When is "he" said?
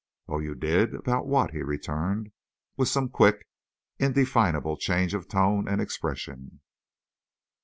1.51-1.61